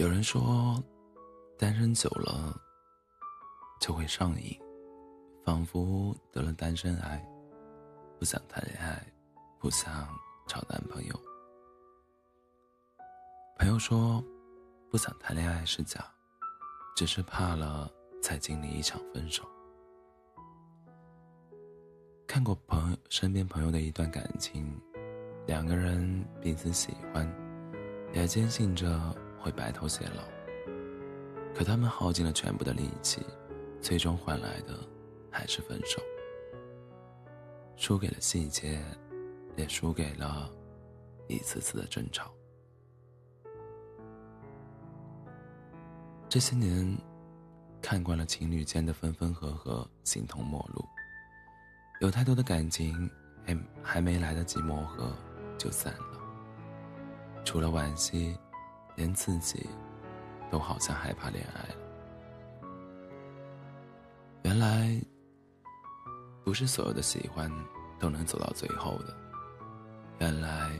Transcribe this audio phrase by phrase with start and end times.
[0.00, 0.82] 有人说，
[1.58, 2.58] 单身久了
[3.82, 4.58] 就会上瘾，
[5.44, 7.22] 仿佛得了单身癌，
[8.18, 8.98] 不想谈恋爱，
[9.58, 10.08] 不想
[10.46, 11.14] 找男朋友。
[13.58, 14.24] 朋友说，
[14.90, 16.02] 不想谈恋爱是假，
[16.96, 17.86] 只是怕了
[18.22, 19.46] 才经历一场分手。
[22.26, 24.80] 看过朋友身边朋友的一段感情，
[25.46, 27.30] 两个人彼此喜欢，
[28.14, 30.22] 也坚信着会白头偕老。
[31.54, 33.20] 可他们耗尽了全部的力气，
[33.80, 34.78] 最终换来的
[35.30, 36.00] 还是分手。
[37.76, 38.82] 输给了细节，
[39.56, 40.50] 也输给了
[41.28, 42.30] 一次次的争吵。
[46.28, 46.96] 这些年，
[47.82, 50.84] 看惯了情侣间的分分合合、形同陌路。
[52.00, 53.10] 有太多的感情
[53.44, 55.12] 还还没来得及磨合
[55.58, 56.20] 就散了，
[57.44, 58.38] 除了惋惜，
[59.00, 59.66] 连自己
[60.50, 61.74] 都好像害怕恋爱了。
[64.42, 65.00] 原来，
[66.44, 67.50] 不是所有的喜欢
[67.98, 69.16] 都能走到最后的，
[70.18, 70.78] 原来，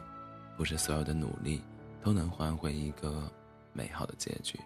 [0.54, 1.64] 不是所有的努力
[2.02, 3.32] 都能换回一个
[3.72, 4.60] 美好的结局。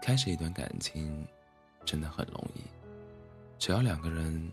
[0.00, 1.28] 开始一段感情，
[1.84, 2.62] 真的很容易。
[3.58, 4.50] 只要两个人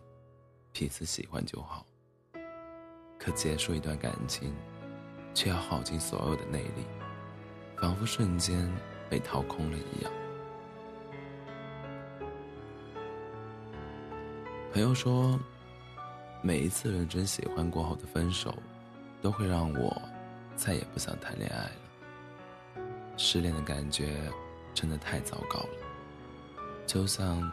[0.74, 1.86] 彼此喜欢就好，
[3.18, 4.54] 可结束一段感情，
[5.36, 6.84] 却要耗尽所有的内力，
[7.78, 8.68] 仿佛瞬间
[9.08, 10.12] 被掏空了一样。
[14.74, 15.40] 朋友说，
[16.42, 18.52] 每一次认真喜欢过后的分手，
[19.22, 20.02] 都会让我
[20.56, 22.84] 再也不想谈恋爱了。
[23.16, 24.18] 失恋的感觉
[24.74, 25.78] 真的太糟糕了，
[26.88, 27.48] 就像……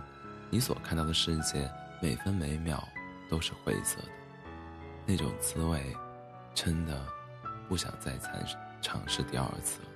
[0.55, 1.66] 你所看到的世界，
[2.03, 2.86] 每分每秒
[3.30, 4.08] 都是灰色的，
[5.06, 5.80] 那种滋味，
[6.53, 7.06] 真的
[7.73, 8.39] 不想再尝
[8.83, 9.89] 尝试第二次了。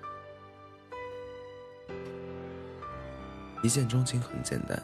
[3.63, 4.83] 一见钟情很简单，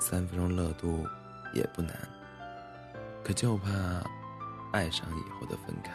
[0.00, 1.06] 三分钟热度
[1.52, 1.96] 也不难，
[3.22, 3.70] 可就怕
[4.72, 5.92] 爱上以后的分开。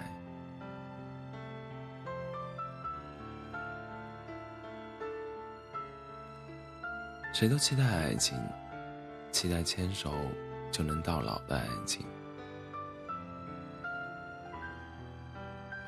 [7.34, 8.40] 谁都期待爱情。
[9.34, 10.14] 期待牵手
[10.72, 12.06] 就能到老的爱情。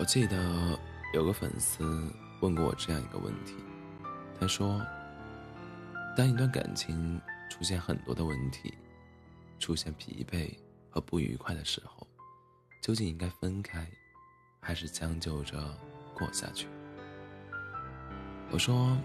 [0.01, 0.35] 我记得
[1.13, 3.53] 有个粉丝问过我这样一个问题，
[4.39, 4.81] 他说
[6.17, 8.73] ：“当一段感情出现很多的问题，
[9.59, 10.57] 出现疲惫
[10.89, 12.07] 和不愉快的时候，
[12.81, 13.87] 究竟应该分开，
[14.59, 15.71] 还是将就着
[16.15, 16.67] 过下去？”
[18.49, 18.97] 我说：“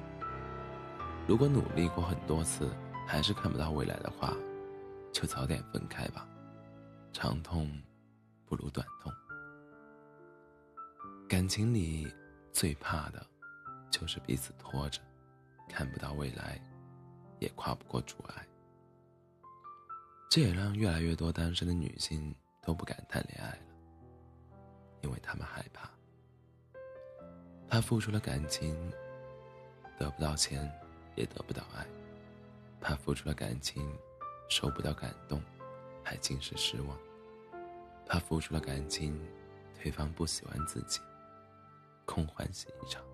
[1.29, 2.75] 如果努力过很多次。”
[3.07, 4.35] 还是看不到未来的话，
[5.13, 6.27] 就早点分开吧。
[7.13, 7.71] 长痛
[8.47, 9.13] 不如短痛。
[11.29, 12.07] 感情里
[12.53, 13.27] 最怕的，
[13.91, 15.01] 就是彼此拖着，
[15.69, 16.61] 看不到未来，
[17.41, 18.47] 也跨不过阻碍。
[20.31, 22.33] 这也让越来越多单身的女性
[22.63, 23.59] 都不敢谈恋爱了，
[25.03, 25.91] 因为她们害怕，
[27.69, 28.77] 怕付出了感情，
[29.99, 30.73] 得不到钱，
[31.17, 31.85] 也得不到爱。
[32.81, 33.93] 怕付出了感情，
[34.49, 35.43] 收不到感动，
[36.05, 36.97] 还尽是失望；
[38.07, 39.19] 怕付出了感情，
[39.83, 41.01] 对方不喜欢自己，
[42.07, 43.05] 空欢喜一场。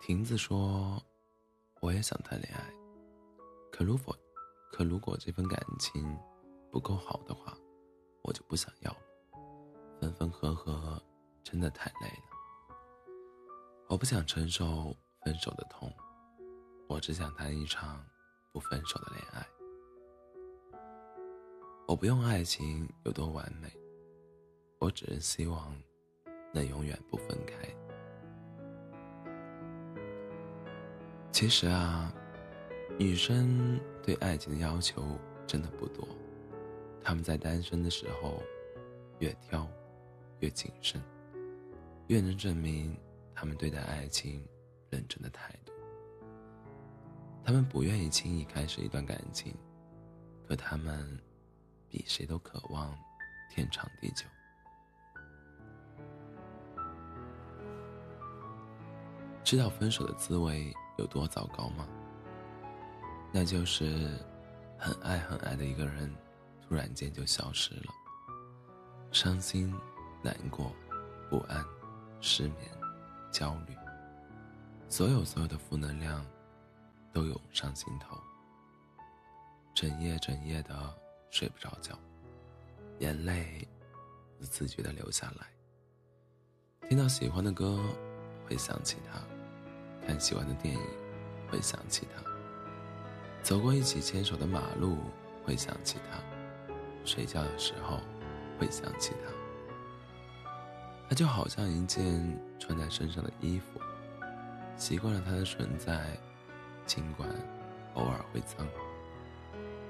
[0.00, 1.00] 亭子说
[1.80, 2.64] ：“我也想谈恋爱，
[3.72, 4.16] 可如果，
[4.72, 6.16] 可如果这份感情
[6.70, 7.56] 不够好的话，
[8.22, 8.98] 我就不想要了。
[10.00, 11.02] 分分合合，
[11.42, 12.76] 真的太累了。”
[13.88, 15.92] 我不想承受分手的痛，
[16.88, 18.04] 我只想谈一场
[18.52, 19.55] 不分手的恋爱。
[21.86, 23.68] 我不用爱情有多完美，
[24.80, 25.72] 我只是希望
[26.52, 27.56] 能永远不分开。
[31.30, 32.12] 其实啊，
[32.98, 35.16] 女生对爱情的要求
[35.46, 36.08] 真的不多，
[37.04, 38.42] 她们在单身的时候
[39.20, 39.64] 越挑
[40.40, 41.00] 越谨慎，
[42.08, 42.96] 越能证明。
[43.38, 44.42] 他们对待爱情
[44.88, 45.70] 认真的态度，
[47.44, 49.54] 他们不愿意轻易开始一段感情，
[50.48, 51.20] 可他们
[51.96, 52.94] 比谁都渴望
[53.48, 54.26] 天长地久。
[59.42, 61.88] 知道分手的滋味有多糟糕吗？
[63.32, 64.22] 那就是
[64.78, 66.14] 很爱很爱的一个人，
[66.68, 67.90] 突然间就消失了，
[69.10, 69.74] 伤心、
[70.22, 70.70] 难过、
[71.30, 71.64] 不安、
[72.20, 72.68] 失眠。
[73.32, 73.74] 焦虑，
[74.86, 76.24] 所有所有的负能量
[77.12, 78.18] 都涌上心头，
[79.74, 80.74] 整夜整夜的
[81.30, 81.98] 睡不着觉，
[83.00, 83.66] 眼泪
[84.38, 85.46] 不自觉地流下来。
[86.88, 87.78] 听到喜欢的歌，
[88.46, 89.18] 会想起他；
[90.06, 90.80] 看喜欢的电影，
[91.50, 92.22] 会想起他；
[93.42, 94.96] 走过一起牵手的马路，
[95.44, 96.18] 会想起他；
[97.04, 97.98] 睡觉的时候，
[98.58, 99.32] 会想起他。
[101.08, 103.80] 他就好像一件穿在身上的衣服，
[104.76, 106.18] 习惯了他的存在，
[106.86, 107.28] 尽管
[107.94, 108.66] 偶尔会脏，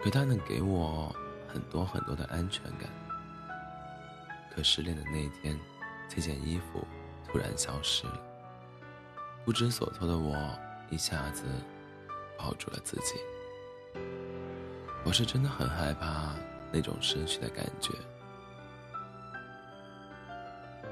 [0.03, 1.15] 可他能给我
[1.49, 2.89] 很多很多的安全感。
[4.55, 5.59] 可失恋的那一天，
[6.09, 6.87] 这件衣服
[7.27, 8.21] 突然消失了，
[9.45, 10.35] 不知所措的我
[10.91, 11.45] 一下子
[12.39, 13.21] 抱住了自己。
[15.05, 16.35] 我是真的很害怕
[16.73, 17.93] 那种失去的感觉。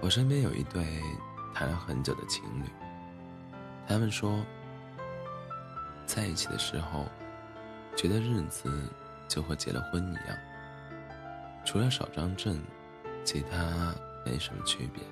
[0.00, 1.00] 我身边有一对
[1.54, 2.68] 谈了很久的情侣，
[3.88, 4.44] 他们说，
[6.04, 7.06] 在一起的时候，
[7.96, 8.70] 觉得日子
[9.34, 10.38] 就和结了婚一样，
[11.64, 12.62] 除了少张证，
[13.24, 13.92] 其他
[14.24, 15.02] 没什么区别。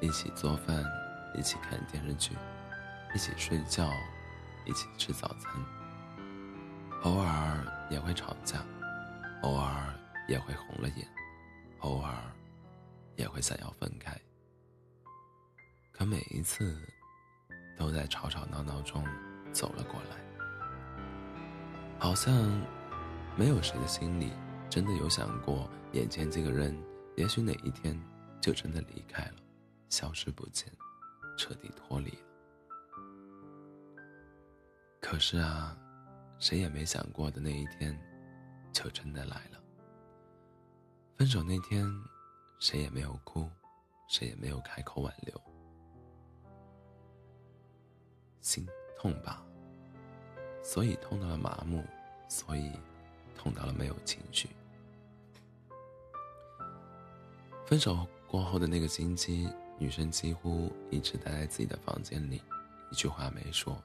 [0.00, 0.84] 一起做饭，
[1.34, 2.36] 一起看电视剧，
[3.12, 3.90] 一起睡觉，
[4.64, 5.50] 一起吃早餐。
[7.02, 7.58] 偶尔
[7.90, 8.64] 也会吵架，
[9.42, 9.92] 偶尔
[10.28, 11.04] 也会红了眼，
[11.80, 12.14] 偶尔。
[13.16, 14.18] 也会想要分开，
[15.92, 16.80] 可每一次
[17.76, 19.04] 都在吵吵闹闹中
[19.52, 20.16] 走了过来，
[21.98, 22.32] 好像
[23.36, 24.32] 没有谁的心里
[24.70, 26.76] 真的有想过，眼前这个人
[27.16, 28.00] 也许哪一天
[28.40, 29.36] 就真的离开了，
[29.88, 30.70] 消失不见，
[31.36, 32.18] 彻底脱离了。
[35.00, 35.76] 可是啊，
[36.38, 37.98] 谁也没想过的那一天，
[38.72, 39.62] 就真的来了。
[41.16, 41.84] 分手那天。
[42.58, 43.50] 谁也没有哭，
[44.06, 45.42] 谁也没有开口挽留。
[48.40, 48.64] 心
[48.96, 49.44] 痛吧，
[50.62, 51.82] 所以痛到了麻木，
[52.28, 52.70] 所以
[53.36, 54.48] 痛到了没有情绪。
[57.66, 59.48] 分手过后的那个星期，
[59.78, 62.42] 女生几乎一直待在自己的房间里，
[62.90, 63.82] 一句话没说，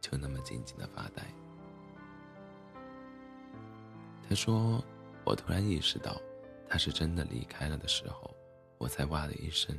[0.00, 1.22] 就那么静静的发呆。
[4.28, 4.84] 她说
[5.24, 6.20] ：“我突然意识到。”
[6.70, 8.30] 他是真的离开了的时候，
[8.76, 9.74] 我才哇的一声，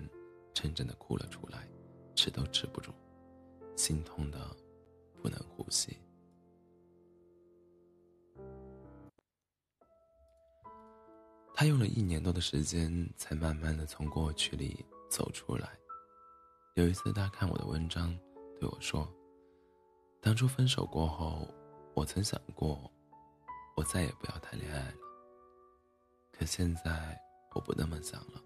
[0.55, 1.67] 真正的哭了出来，
[2.15, 2.91] 止都止不住，
[3.75, 4.39] 心痛的
[5.21, 5.99] 不能呼吸。
[11.59, 15.77] 他用了一年多的时间，才慢慢的从过去里走出来。
[16.75, 18.17] 有一次，他看我的文章，
[18.61, 19.05] 对我说
[20.23, 21.45] ：“当初分手过后，
[21.93, 22.89] 我曾想过，
[23.75, 24.93] 我再也不要谈恋爱了。”
[26.31, 27.19] 可现在
[27.53, 28.41] 我不那么想了。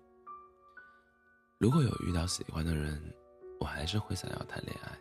[1.60, 3.00] 如果有遇到喜欢的人，
[3.60, 5.00] 我还是会想要谈恋爱。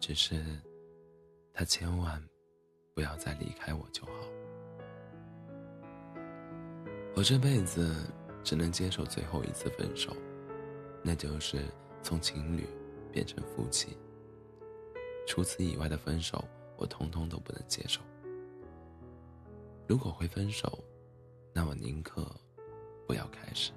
[0.00, 0.42] 只是，
[1.52, 2.26] 他千万
[2.94, 4.12] 不要再离开我就好。
[7.16, 7.90] 我这辈子
[8.44, 10.14] 只能接受最后一次分手，
[11.02, 11.64] 那就是
[12.02, 12.68] 从情侣
[13.10, 13.96] 变成夫妻。
[15.26, 16.46] 除此以外的分手，
[16.76, 18.02] 我通通都不能接受。
[19.88, 20.78] 如果会分手，
[21.54, 22.30] 那我宁可
[23.06, 23.72] 不要开始。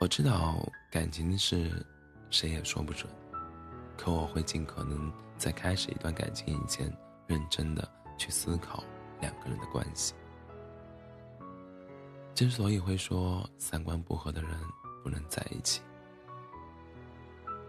[0.00, 1.70] 我知道感情的事，
[2.28, 3.08] 谁也说不准，
[4.02, 6.92] 可我会尽可能在开始一段感情以前，
[7.28, 8.82] 认真的去思考
[9.20, 10.12] 两个人的关系。
[12.34, 14.50] 之所以会说三观不合的人
[15.04, 15.82] 不能在一起，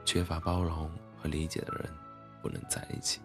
[0.06, 0.90] 缺乏包容
[1.22, 1.88] 和理解的人
[2.42, 3.22] 不能在一起。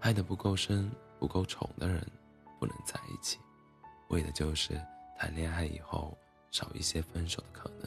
[0.00, 2.02] 爱的不够深、不够宠的人，
[2.58, 3.38] 不能在一起，
[4.08, 4.80] 为的就是
[5.18, 6.16] 谈恋爱以后
[6.50, 7.86] 少一些分手的可能。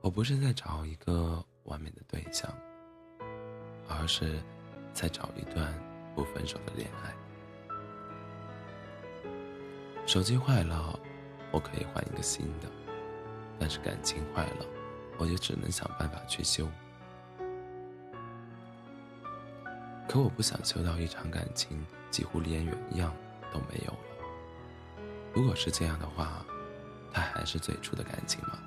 [0.00, 2.52] 我不是在找一个完美的对象，
[3.90, 4.40] 而是
[4.94, 5.74] 再找一段
[6.14, 7.12] 不分手的恋爱。
[10.06, 10.98] 手机坏了，
[11.50, 12.68] 我可以换一个新的，
[13.58, 14.66] 但是感情坏了，
[15.18, 16.66] 我就只能想办法去修。
[20.08, 23.14] 可我不想修到一场感情几乎连原样
[23.52, 23.98] 都没有了。
[25.32, 26.44] 如果是这样的话，
[27.12, 28.58] 它还是最初的感情吗？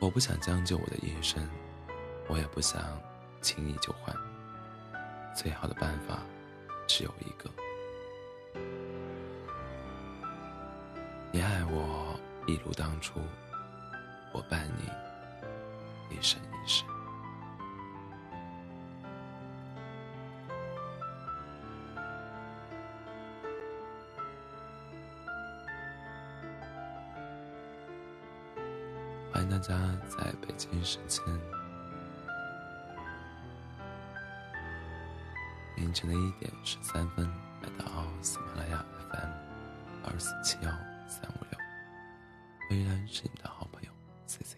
[0.00, 1.46] 我不想将就我的一生，
[2.28, 2.82] 我也不想
[3.40, 4.14] 轻易就换。
[5.34, 6.20] 最好的办法
[6.86, 7.50] 只有一个：
[11.30, 13.20] 你爱我一如当初，
[14.32, 16.84] 我伴你一生一世。
[29.32, 29.76] 欢迎大家
[30.08, 31.22] 在北京时间
[35.76, 37.26] 凌晨的一点十三分
[37.62, 37.84] 来到
[38.22, 39.30] 喜马拉雅 FM
[40.04, 40.70] 二四七幺
[41.06, 43.90] 三五六，依然是你的好朋友
[44.26, 44.55] C C。